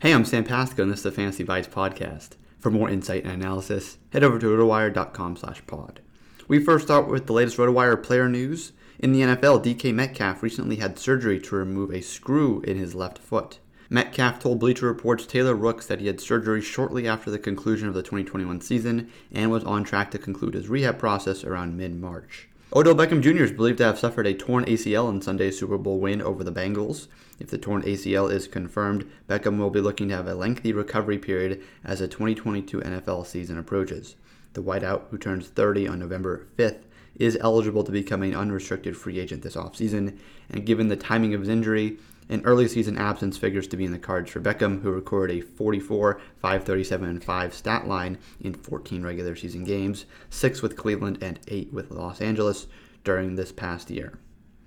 [0.00, 2.30] Hey, I'm Sam Pasco, and this is the Fantasy Bites podcast.
[2.58, 6.00] For more insight and analysis, head over to rotowire.com slash pod.
[6.48, 8.72] We first start with the latest RotoWire player news.
[8.98, 13.18] In the NFL, DK Metcalf recently had surgery to remove a screw in his left
[13.18, 13.58] foot.
[13.90, 17.92] Metcalf told Bleacher Report's Taylor Rooks that he had surgery shortly after the conclusion of
[17.92, 22.48] the 2021 season and was on track to conclude his rehab process around mid March.
[22.72, 23.42] Odell Beckham Jr.
[23.42, 26.52] is believed to have suffered a torn ACL in Sunday's Super Bowl win over the
[26.52, 27.08] Bengals.
[27.40, 31.18] If the torn ACL is confirmed, Beckham will be looking to have a lengthy recovery
[31.18, 34.14] period as the 2022 NFL season approaches.
[34.52, 36.84] The wideout, who turns 30 on November 5th,
[37.16, 40.16] is eligible to become an unrestricted free agent this offseason,
[40.48, 41.98] and given the timing of his injury,
[42.30, 45.40] an early season absence figures to be in the cards for Beckham, who recorded a
[45.46, 51.40] 44, 537, and 5 stat line in 14 regular season games, 6 with Cleveland and
[51.48, 52.68] 8 with Los Angeles
[53.02, 54.18] during this past year.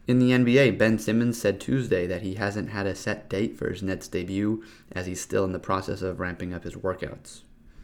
[0.05, 3.69] In the NBA, Ben Simmons said Tuesday that he hasn't had a set date for
[3.69, 7.43] his Nets debut as he's still in the process of ramping up his workouts.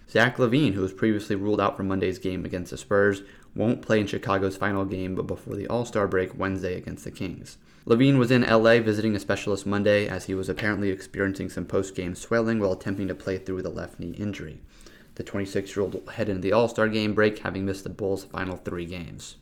[0.09, 3.21] Zach LaVine, who was previously ruled out for Monday's game against the Spurs,
[3.55, 7.11] won't play in Chicago's final game but before the All Star break Wednesday against the
[7.11, 7.57] Kings.
[7.85, 11.95] LaVine was in LA visiting a specialist Monday as he was apparently experiencing some post
[11.95, 14.61] game swelling while attempting to play through the left knee injury.
[15.15, 17.89] The 26 year old will head into the All Star game break having missed the
[17.89, 19.37] Bulls' final three games.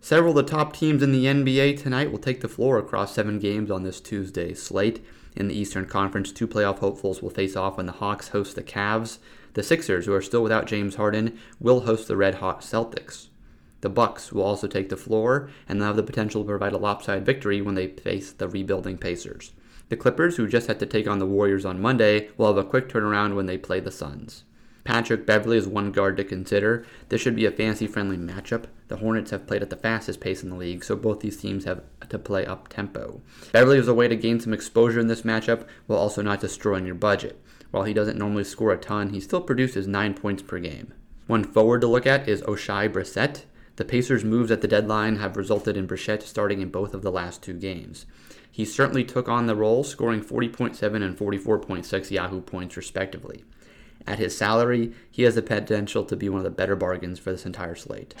[0.00, 3.38] Several of the top teams in the NBA tonight will take the floor across seven
[3.38, 5.04] games on this Tuesday slate.
[5.36, 8.62] In the Eastern Conference, two playoff hopefuls will face off when the Hawks host the
[8.62, 9.18] Cavs.
[9.54, 13.28] The Sixers, who are still without James Harden, will host the Red Hot Celtics.
[13.82, 17.26] The Bucks will also take the floor and have the potential to provide a lopsided
[17.26, 19.52] victory when they face the rebuilding Pacers.
[19.88, 22.68] The Clippers, who just had to take on the Warriors on Monday, will have a
[22.68, 24.44] quick turnaround when they play the Suns.
[24.84, 26.84] Patrick Beverley is one guard to consider.
[27.08, 28.64] This should be a fancy friendly matchup.
[28.88, 31.64] The Hornets have played at the fastest pace in the league, so both these teams
[31.64, 33.20] have to play up tempo.
[33.52, 36.86] Beverley is a way to gain some exposure in this matchup while also not destroying
[36.86, 37.40] your budget.
[37.70, 40.94] While he doesn't normally score a ton, he still produces 9 points per game.
[41.26, 43.44] One forward to look at is Oshae Brissett.
[43.76, 47.10] The Pacers' moves at the deadline have resulted in Brissett starting in both of the
[47.10, 48.04] last two games.
[48.50, 53.44] He certainly took on the role, scoring 40.7 and 44.6 Yahoo points respectively.
[54.06, 57.32] At his salary, he has the potential to be one of the better bargains for
[57.32, 58.14] this entire slate.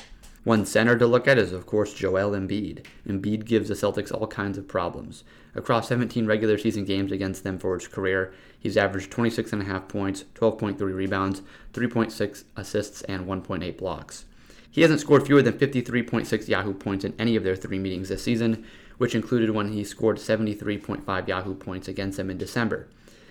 [0.44, 2.86] One center to look at is, of course, Joel Embiid.
[3.06, 5.22] Embiid gives the Celtics all kinds of problems.
[5.54, 10.80] Across 17 regular season games against them for his career, he's averaged 26.5 points, 12.3
[10.80, 11.42] rebounds,
[11.74, 14.24] 3.6 assists, and 1.8 blocks.
[14.72, 18.24] He hasn't scored fewer than 53.6 Yahoo points in any of their three meetings this
[18.24, 18.64] season,
[18.96, 22.88] which included when he scored 73.5 Yahoo points against them in December.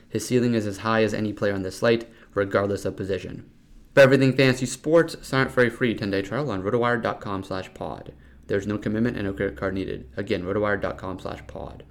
[0.07, 3.49] His ceiling is as high as any player on this slate, regardless of position.
[3.95, 8.13] For everything fantasy sports, sign up for a free 10-day trial on rotowire.com slash pod.
[8.45, 10.09] There's no commitment and no credit card needed.
[10.15, 11.83] Again, rotowire.com slash pod.